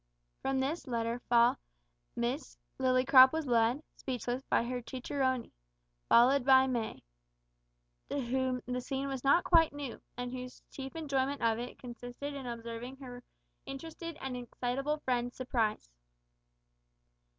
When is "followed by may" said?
6.09-7.03